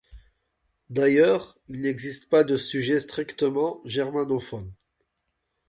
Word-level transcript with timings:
D'ailleurs, 0.89 1.59
il 1.67 1.81
n'existe 1.81 2.27
pas 2.27 2.43
de 2.43 2.57
sujet 2.57 2.99
strictement 2.99 3.79
germanophone. 3.85 4.73